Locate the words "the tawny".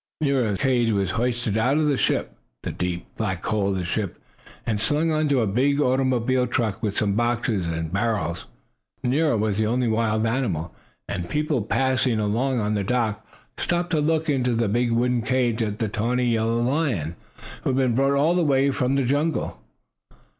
15.77-16.25